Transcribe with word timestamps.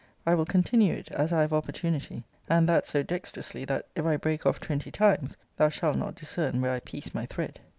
I 0.25 0.33
will 0.33 0.45
continue 0.45 0.95
it 0.95 1.11
as 1.11 1.31
I 1.31 1.41
have 1.41 1.53
opportunity; 1.53 2.23
and 2.49 2.67
that 2.67 2.87
so 2.87 3.03
dexterously, 3.03 3.65
that, 3.65 3.85
if 3.95 4.03
I 4.03 4.17
break 4.17 4.47
off 4.47 4.59
twenty 4.59 4.89
times, 4.89 5.37
thou 5.57 5.69
shalt 5.69 5.95
not 5.97 6.15
discern 6.15 6.59
where 6.59 6.71
I 6.71 6.79
piece 6.79 7.13
my 7.13 7.27
thread. 7.27 7.59